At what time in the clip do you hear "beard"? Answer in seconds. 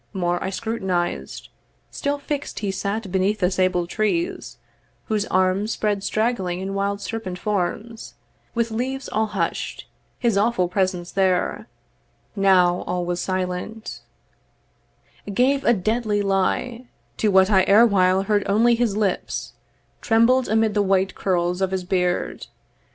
21.83-22.47